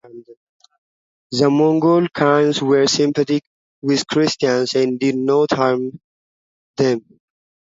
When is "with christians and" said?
3.83-4.99